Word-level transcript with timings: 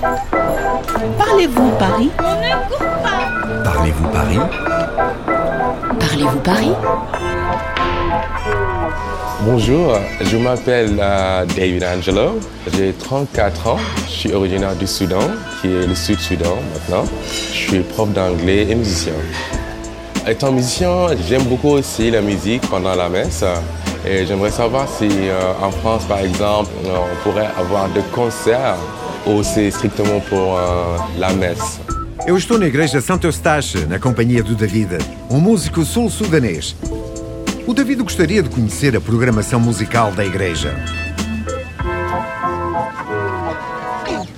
Parlez-vous 0.00 1.70
Paris? 1.78 2.10
Parlez-vous 3.64 4.08
Paris? 4.08 4.38
Parlez-vous 5.98 6.40
Paris? 6.40 6.72
Bonjour, 9.42 9.96
je 10.20 10.36
m'appelle 10.36 10.98
euh, 11.00 11.44
David 11.44 11.84
Angelo, 11.84 12.40
j'ai 12.74 12.92
34 12.92 13.66
ans, 13.68 13.78
je 14.06 14.10
suis 14.10 14.32
originaire 14.32 14.74
du 14.74 14.86
Soudan, 14.86 15.20
qui 15.60 15.68
est 15.68 15.86
le 15.86 15.94
Sud-Soudan 15.94 16.56
maintenant. 16.74 17.04
Je 17.52 17.56
suis 17.56 17.80
prof 17.80 18.08
d'anglais 18.10 18.66
et 18.68 18.74
musicien. 18.74 19.12
Étant 20.26 20.52
musicien, 20.52 21.06
j'aime 21.28 21.44
beaucoup 21.44 21.70
aussi 21.70 22.10
la 22.10 22.20
musique 22.20 22.68
pendant 22.68 22.94
la 22.94 23.08
messe. 23.08 23.44
Et 24.04 24.26
j'aimerais 24.26 24.50
savoir 24.50 24.86
si 24.88 25.08
euh, 25.10 25.52
en 25.62 25.70
France, 25.70 26.04
par 26.04 26.18
exemple, 26.18 26.70
on 26.84 27.28
pourrait 27.28 27.48
avoir 27.58 27.88
des 27.88 28.02
concerts 28.14 28.76
ou 29.26 29.42
c'est 29.42 29.70
strictement 29.70 30.20
pour 30.20 30.56
euh, 30.56 30.96
la 31.18 31.32
messe. 31.34 31.80
Eu 32.26 32.36
estou 32.36 32.58
na 32.58 32.66
Igreja 32.66 33.00
Santo 33.00 33.26
Eustache, 33.26 33.86
na 33.86 33.98
companhia 33.98 34.42
do 34.42 34.54
David, 34.54 34.98
um 35.30 35.38
músico 35.38 35.84
sul-sudanês. 35.84 36.74
O 37.66 37.74
David 37.74 38.02
gostaria 38.02 38.42
de 38.42 38.48
conhecer 38.48 38.96
a 38.96 39.00
programação 39.00 39.60
musical 39.60 40.12
da 40.12 40.24
igreja. 40.24 40.74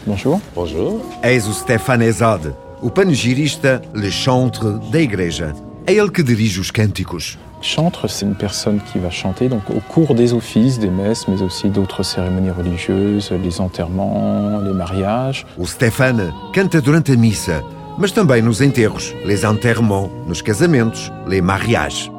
Bonjour. 0.07 0.41
Bonjour. 0.55 1.01
Eis 1.23 1.47
o 1.47 1.55
Stefan 1.55 2.03
Ezod, 2.03 2.55
o 2.83 2.91
panegirista 2.91 3.81
Le 3.95 4.11
Chantre 4.11 4.79
da 4.91 5.01
igreja. 5.01 5.55
É 5.87 5.93
ele 5.93 6.11
que 6.11 6.23
dirige 6.23 6.61
os 6.61 6.71
cânticos. 6.71 7.39
Chantre, 7.61 8.09
c'est 8.09 8.25
une 8.25 8.37
personne 8.37 8.81
qui 8.81 8.99
va 8.99 9.11
chanter 9.11 9.49
donc 9.49 9.63
au 9.71 9.81
cours 9.81 10.15
des 10.15 10.33
offices, 10.33 10.79
des 10.79 10.91
messes, 10.91 11.27
mais 11.27 11.43
aussi 11.43 11.69
d'autres 11.69 12.05
cérémonies 12.05 12.51
religieuses, 12.51 13.33
les 13.33 13.61
enterrements, 13.61 14.61
les 14.61 14.73
mariages. 14.73 15.45
O 15.59 15.67
Stefan 15.67 16.33
canta 16.53 16.81
durante 16.81 17.11
a 17.11 17.17
missa, 17.17 17.63
mas 17.99 18.13
também 18.13 18.43
nos 18.43 18.63
enterros, 18.63 19.13
les 19.25 19.45
enterrements, 19.45 20.09
nos 20.29 20.41
casamentos, 20.41 21.11
les 21.27 21.41
mariages. 21.41 22.13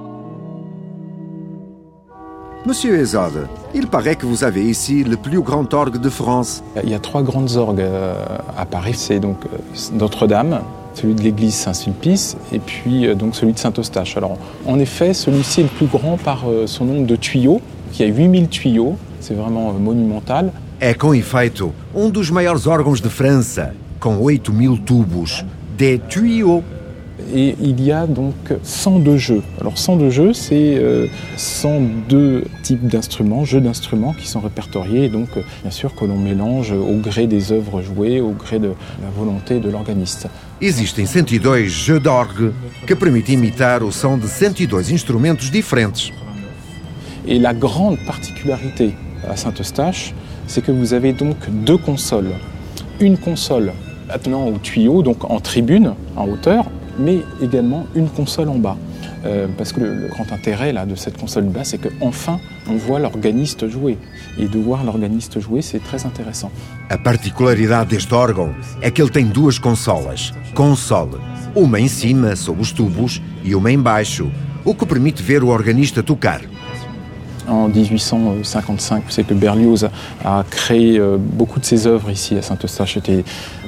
Monsieur 2.66 3.00
Ezod, 3.00 3.48
il 3.74 3.88
paraît 3.88 4.18
que 4.18 4.26
vous 4.26 4.44
avez 4.44 4.66
ici 4.66 5.06
le 5.06 5.16
plus 5.16 5.40
grand 5.40 5.74
orgue 5.74 5.98
de 5.98 6.10
France. 6.10 6.62
Il 6.84 6.90
y 6.90 6.94
a 6.94 7.00
trois 7.00 7.24
grandes 7.24 7.56
orgues 7.56 7.80
euh, 7.80 8.14
à 8.58 8.66
Paris. 8.66 8.96
C'est 8.96 9.22
donc 9.22 9.38
euh, 9.46 9.58
Notre-Dame, 9.94 10.60
celui 10.94 11.16
de 11.16 11.22
l'église 11.22 11.56
Saint-Sulpice 11.56 12.38
et 12.52 12.60
puis 12.60 13.08
euh, 13.08 13.16
donc 13.16 13.36
celui 13.36 13.54
de 13.54 13.60
Saint-Eustache. 13.60 14.18
Alors 14.18 14.38
en 14.66 14.80
effet, 14.80 15.14
celui-ci 15.14 15.62
est 15.62 15.64
le 15.64 15.70
plus 15.70 15.88
grand 15.88 16.18
par 16.18 16.50
euh, 16.50 16.68
son 16.68 16.86
nombre 16.86 17.08
de 17.08 17.16
tuyaux. 17.16 17.62
Il 17.94 18.02
y 18.02 18.04
a 18.04 18.14
8000 18.14 18.50
tuyaux, 18.50 18.98
c'est 19.20 19.34
vraiment 19.34 19.70
euh, 19.70 19.80
monumental. 19.80 20.52
É 20.82 20.94
com 20.94 21.14
efeito 21.14 21.74
um 21.94 22.10
dos 22.10 22.32
maiores 22.32 22.64
de 23.02 23.10
França, 23.10 23.74
com 24.00 24.18
8 24.18 24.50
mil 24.50 24.80
tubos, 24.80 25.44
des 25.78 26.00
tuyaux. 26.00 26.64
Et 27.34 27.56
il 27.62 27.82
y 27.84 27.92
a 27.92 28.08
donc 28.08 28.34
102 28.64 29.18
jeux. 29.18 29.44
Alors 29.62 29.78
102 29.78 30.10
jeux, 30.10 30.34
c'est 30.34 30.78
euh, 30.78 31.08
102 31.38 32.46
types 32.64 32.88
d'instruments, 32.88 33.46
jeux 33.46 33.62
d'instruments 33.62 34.14
qui 34.14 34.28
sont 34.28 34.40
répertoriés 34.40 35.06
et 35.06 35.10
donc 35.10 35.30
euh, 35.38 35.42
bien 35.62 35.72
sûr 35.72 35.94
que 35.94 36.06
l'on 36.06 36.18
mélange 36.18 36.72
au 36.72 36.96
gré 36.96 37.28
des 37.28 37.52
œuvres 37.52 37.82
jouées, 37.82 38.20
au 38.20 38.32
gré 38.32 38.58
de 38.58 38.70
la 39.02 39.10
volonté 39.16 39.60
de 39.60 39.70
l'organiste. 39.70 40.28
Existem 40.62 41.06
102 41.06 41.66
jeux 41.66 42.00
d'orgue 42.00 42.52
que 42.86 42.94
permitem 42.94 43.40
imitar 43.40 43.84
o 43.84 43.92
som 43.92 44.20
de 44.20 44.28
102 44.28 44.92
instrumentos 44.92 45.52
différents. 45.52 46.12
Et 47.28 47.38
la 47.38 47.54
grande 47.54 48.00
particularité 48.00 48.94
à 49.30 49.36
Saint-Eustache, 49.36 50.14
c'est 50.48 50.64
que 50.64 50.72
vous 50.72 50.94
avez 50.94 51.14
donc 51.14 51.38
deux 51.50 51.78
consoles. 51.78 52.32
Une 53.00 53.18
console 53.18 53.72
attenant 54.10 54.48
au 54.48 54.58
tuyau, 54.58 55.04
donc 55.04 55.30
en 55.30 55.40
tribune, 55.40 55.94
en 56.16 56.28
hauteur, 56.28 56.66
mais 57.00 57.24
également 57.42 57.88
une 57.96 58.10
console 58.10 58.50
en 58.50 58.60
bas. 58.60 58.78
Euh, 59.26 59.48
parce 59.58 59.74
que 59.74 59.82
le, 59.82 60.08
grand 60.08 60.32
intérêt 60.32 60.72
là, 60.72 60.86
de 60.86 60.96
cette 60.96 61.18
console 61.18 61.46
bas, 61.46 61.64
c'est 61.64 61.78
qu'enfin, 61.78 62.40
on 62.70 62.76
voit 62.76 63.00
l'organiste 63.00 63.68
jouer. 63.68 63.98
Et 64.38 64.48
de 64.48 64.60
voir 64.60 64.84
l'organiste 64.84 65.40
jouer, 65.40 65.62
c'est 65.62 65.84
très 65.84 66.06
intéressant. 66.06 66.52
A 66.90 66.98
particularidade 66.98 67.90
deste 67.90 68.14
órgão 68.14 68.54
é 68.82 68.90
que 68.92 69.02
ele 69.02 69.12
tem 69.12 69.26
duas 69.26 69.60
consolas. 69.60 70.32
Console, 70.54 71.18
uma 71.56 71.80
em 71.80 71.88
cima, 71.88 72.36
sob 72.36 72.62
os 72.62 72.72
tubos, 72.72 73.22
e 73.44 73.56
uma 73.56 73.72
em 73.72 73.80
baixo, 73.80 74.32
o 74.64 74.74
que 74.74 74.86
permite 74.86 75.22
ver 75.22 75.44
o 75.44 75.48
organista 75.48 76.02
tocar. 76.02 76.42
En 77.50 77.68
1855, 77.68 79.04
vous 79.06 79.12
savez 79.12 79.28
que 79.28 79.34
Berlioz 79.34 79.90
a, 80.24 80.44
créé 80.50 81.00
euh, 81.00 81.18
beaucoup 81.20 81.60
de 81.60 81.66
ses 81.66 81.88
œuvres 81.88 82.12
ici 82.12 82.38
à 82.38 82.42
Saint-Eustache. 82.42 82.94
C'était 82.94 83.24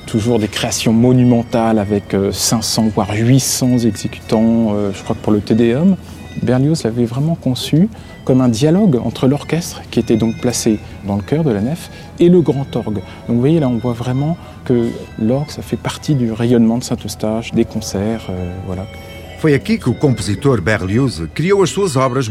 toujours 0.06 0.40
des 0.40 0.47
créations 0.47 0.94
monumentales 0.94 1.80
avec 1.80 2.14
euh, 2.14 2.31
500 2.31 2.91
voire 2.94 3.09
800 3.14 3.80
exécutants, 3.80 4.74
euh, 4.74 4.91
je 4.94 5.03
crois 5.03 5.16
que 5.16 5.22
pour 5.22 5.31
le 5.34 5.41
Tédéum. 5.41 5.96
Berlioz 6.41 6.84
l'avait 6.84 7.06
vraiment 7.06 7.36
conçu 7.36 7.90
comme 8.24 8.41
un 8.41 8.50
dialogue 8.50 9.00
entre 9.03 9.28
l'orchestre 9.28 9.81
qui 9.90 10.00
était 10.00 10.18
donc 10.18 10.38
placé 10.40 10.80
dans 11.06 11.16
le 11.16 11.22
cœur 11.22 11.44
de 11.44 11.52
la 11.52 11.62
nef 11.62 11.90
et 12.20 12.30
le 12.30 12.41
grand 12.41 12.75
orgue. 12.75 12.96
Donc 12.96 13.36
vous 13.36 13.40
voyez 13.40 13.59
là 13.59 13.68
on 13.68 13.78
voit 13.78 13.94
vraiment 13.94 14.38
que 14.66 14.90
l'orgue 15.20 15.50
ça 15.50 15.62
fait 15.62 15.78
partie 15.78 16.16
du 16.16 16.31
rayonnement 16.31 16.78
de 16.78 16.84
Saint-Eustache, 16.84 17.52
des 17.53 17.66
concerts, 17.66 18.28
euh, 18.30 18.53
voilà. 18.66 18.86
Que 19.41 19.90
o 19.90 19.94
compositor 19.94 20.62
Berlioz 20.62 21.28
criou 21.34 21.64
as 21.64 21.68
suas 21.68 21.96
obras. 21.96 22.30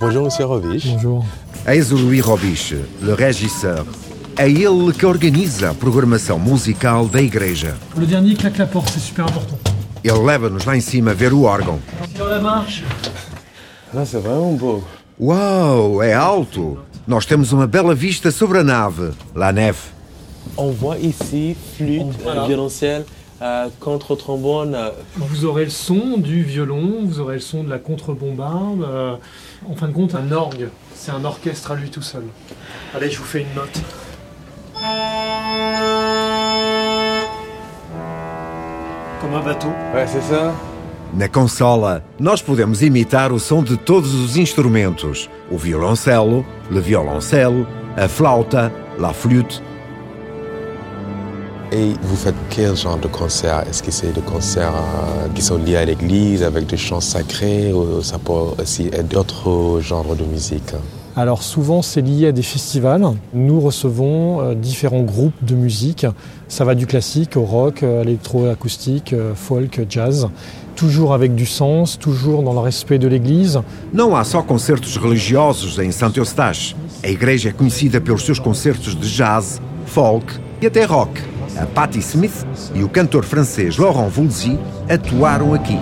Bonjour, 0.00 0.24
monsieur 0.24 0.46
Rovich. 0.46 0.86
Bonjour. 0.86 1.24
Eis 1.66 1.92
o 1.92 1.96
Louis 1.96 2.20
Robiche, 2.20 2.76
le 3.02 3.14
régisseur. 3.14 3.84
É 4.36 4.48
ele 4.48 4.92
que 4.96 5.04
organiza 5.04 5.70
a 5.70 5.74
programação 5.74 6.38
musical 6.38 7.06
da 7.08 7.20
igreja. 7.20 7.76
Le 7.96 8.06
dernier 8.06 8.36
claque 8.36 8.58
la 8.58 8.66
porte, 8.66 8.92
c'est 8.92 9.00
super 9.00 9.24
important. 9.24 9.58
Ele 10.04 10.18
leva-nos 10.24 10.64
lá 10.64 10.76
em 10.76 10.80
cima 10.80 11.10
a 11.10 11.14
ver 11.14 11.32
o 11.32 11.42
órgão. 11.42 11.80
Dans 12.16 12.28
la 12.30 12.40
marche. 12.40 12.84
Ah, 13.94 14.04
c'est 14.04 14.20
vraiment 14.22 14.54
beau. 14.56 14.84
Uau, 15.18 16.00
é 16.02 16.14
alto! 16.14 16.78
Nós 17.06 17.26
temos 17.26 17.52
uma 17.52 17.66
bela 17.66 17.94
vista 17.94 18.30
sobre 18.30 18.58
a 18.58 18.62
nave, 18.64 19.10
La 19.34 19.50
Neve. 19.52 19.78
On 20.56 20.70
voit 20.70 20.98
ici 20.98 21.56
flûte, 21.76 22.16
Voilà. 22.22 22.46
violoncelle, 22.46 23.04
euh, 23.42 23.68
contre-trombone. 23.80 24.74
euh, 24.74 24.90
Vous 25.16 25.44
aurez 25.44 25.64
le 25.64 25.70
son 25.70 26.16
du 26.18 26.42
violon, 26.42 27.00
vous 27.04 27.20
aurez 27.20 27.34
le 27.36 27.40
son 27.40 27.64
de 27.64 27.70
la 27.70 27.78
contrebombarde. 27.78 28.82
euh, 28.82 29.16
en 29.70 29.74
fin 29.74 29.88
de 29.88 29.92
compte, 29.92 30.14
un 30.14 30.30
orgue. 30.32 30.68
C'est 30.94 31.10
un 31.12 31.24
orchestre 31.24 31.72
à 31.72 31.74
lui 31.76 31.90
tout 31.90 32.02
seul. 32.02 32.24
Allez, 32.94 33.10
je 33.10 33.18
vous 33.18 33.24
fais 33.24 33.40
une 33.42 33.54
note. 33.54 33.80
Comme 39.20 39.34
un 39.34 39.42
bateau. 39.42 39.68
Ouais, 39.94 40.06
c'est 40.06 40.22
ça. 40.22 40.52
Na 41.14 41.26
consola, 41.26 42.02
nós 42.20 42.42
podemos 42.42 42.82
imitar 42.82 43.32
o 43.32 43.38
som 43.38 43.62
de 43.64 43.76
todos 43.76 44.14
os 44.14 44.36
instrumentos: 44.36 45.28
o 45.50 45.56
violoncelo, 45.56 46.44
le 46.70 46.80
violoncelle, 46.80 47.66
a 47.96 48.06
flauta, 48.08 48.70
la 48.98 49.12
flûte. 49.12 49.62
Et 51.70 51.92
vous 52.02 52.16
faites 52.16 52.34
quel 52.48 52.74
genre 52.74 52.96
de 52.96 53.08
concert? 53.08 53.62
Est-ce 53.68 53.82
que 53.82 53.90
c'est 53.90 54.14
des 54.14 54.22
concerts 54.22 54.72
euh, 54.74 55.28
qui 55.34 55.42
sont 55.42 55.58
liés 55.58 55.76
à 55.76 55.84
l'église 55.84 56.42
avec 56.42 56.66
des 56.66 56.78
chants 56.78 57.02
sacrés 57.02 57.74
ou 57.74 58.02
ça 58.02 58.18
peut 58.18 58.32
aussi 58.58 58.86
être 58.86 59.08
d'autres 59.08 59.78
genres 59.82 60.16
de 60.16 60.24
musique? 60.24 60.72
Alors 61.14 61.42
souvent 61.42 61.82
c'est 61.82 62.00
lié 62.00 62.28
à 62.28 62.32
des 62.32 62.42
festivals. 62.42 63.06
Nous 63.34 63.60
recevons 63.60 64.40
euh, 64.40 64.54
différents 64.54 65.02
groupes 65.02 65.44
de 65.44 65.54
musique. 65.54 66.06
Ça 66.48 66.64
va 66.64 66.74
du 66.74 66.86
classique 66.86 67.36
au 67.36 67.42
rock, 67.42 67.82
électroacoustique, 67.82 69.12
euh, 69.12 69.34
folk, 69.34 69.82
jazz. 69.90 70.30
Toujours 70.74 71.12
avec 71.12 71.34
du 71.34 71.44
sens, 71.44 71.98
toujours 71.98 72.42
dans 72.42 72.54
le 72.54 72.60
respect 72.60 72.98
de 72.98 73.08
l'Église. 73.08 73.60
Não 73.92 74.16
há 74.16 74.24
só 74.24 74.40
concertos 74.40 74.96
religiosos 74.96 75.78
em 75.78 75.92
Santo 75.92 76.18
Eustache. 76.18 76.74
A 77.04 77.08
igreja 77.08 77.50
é 77.50 77.52
conhecida 77.52 78.00
pelos 78.00 78.24
seus 78.24 78.38
concertos 78.38 78.98
de 78.98 79.06
jazz, 79.06 79.60
folk 79.84 80.40
e 80.62 80.66
até 80.66 80.86
rock. 80.86 81.20
A 81.56 81.66
Patti 81.66 82.02
Smith 82.02 82.46
e 82.74 82.82
o 82.82 82.88
cantor 82.88 83.24
francês 83.24 83.76
Laurent 83.76 84.08
Voulzy 84.08 84.58
atuaram 84.88 85.54
aqui. 85.54 85.78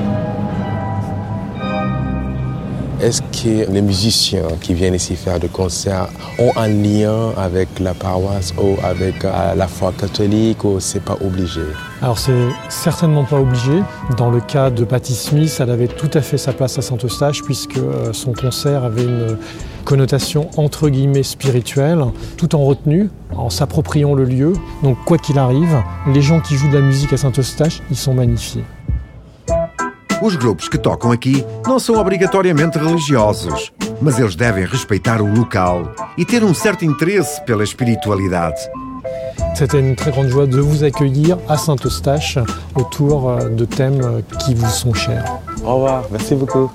Est-ce 2.99 3.21
que 3.21 3.71
les 3.71 3.83
musiciens 3.83 4.49
qui 4.63 4.73
viennent 4.73 4.95
ici 4.95 5.17
faire 5.17 5.39
des 5.39 5.49
concerts 5.49 6.09
ont 6.39 6.51
un 6.57 6.69
lien 6.69 7.31
avec 7.37 7.69
la 7.79 7.93
paroisse 7.93 8.55
ou 8.59 8.77
avec 8.83 9.23
euh, 9.23 9.55
la 9.55 9.69
foi 9.69 9.93
catholique 9.93 10.65
ou 10.65 10.81
c'est 10.81 11.05
pas 11.05 11.19
obligé? 11.23 11.61
Alors 12.01 12.19
c'est 12.19 12.49
certainement 12.71 13.25
pas 13.25 13.37
obligé. 13.37 13.83
Dans 14.17 14.31
le 14.31 14.41
cas 14.41 14.71
de 14.71 14.83
Patti 14.85 15.13
Smith, 15.13 15.55
elle 15.61 15.71
avait 15.71 15.89
tout 15.89 16.11
à 16.15 16.23
fait 16.23 16.39
sa 16.39 16.55
place 16.55 16.79
à 16.79 16.83
Saint-Eustache 16.83 17.43
puisque 17.43 17.77
euh, 17.77 18.15
son 18.15 18.33
concert 18.33 18.83
avait 18.83 19.05
une 19.05 19.37
connotation 19.87 20.51
entre 20.59 20.91
guillemets 20.91 21.23
spirituelle, 21.23 22.05
tout 22.37 22.55
en 22.55 22.63
retenue, 22.63 23.09
en 23.35 23.49
s'appropriant 23.49 24.15
le 24.15 24.25
lieu. 24.25 24.53
Donc 24.83 24.99
quoi 25.07 25.17
qu'il 25.17 25.39
arrive, 25.39 25.83
les 26.13 26.21
gens 26.21 26.41
qui 26.41 26.57
jouent 26.57 26.69
de 26.69 26.77
la 26.77 26.83
musique 26.83 27.15
à 27.15 27.17
Saint-Eustache, 27.17 27.81
ils 27.91 27.97
sont 27.97 28.13
magnifiés. 28.13 28.65
Os 30.23 30.35
grupos 30.37 30.69
que 30.69 30.79
tocam 30.79 31.13
aqui 31.13 31.45
não 31.67 31.79
são 31.79 31.97
obrigatoriamente 31.97 32.79
religiosos, 32.79 33.71
mas 34.01 34.19
eles 34.19 34.35
devem 34.35 34.65
respeitar 34.65 35.21
o 35.21 35.27
local 35.27 35.95
e 36.17 36.25
ter 36.25 36.43
um 36.43 36.55
certo 36.55 36.85
interesse 36.85 37.41
pela 37.45 37.63
espiritualidade. 37.63 38.59
C'était 39.55 39.79
une 39.79 39.95
très 39.95 40.11
grande 40.11 40.29
joie 40.29 40.47
de 40.47 40.61
vous 40.61 40.85
accueillir 40.85 41.39
à 41.49 41.57
Saint-Eustache 41.57 42.39
autour 42.75 43.31
euh, 43.31 43.49
de 43.49 43.65
thèmes 43.65 44.23
qui 44.41 44.55
vous 44.55 44.69
sont 44.69 44.93
chers. 44.93 45.25
Au 45.65 45.77
revoir, 45.77 46.05
merci 46.11 46.35
beaucoup. 46.35 46.71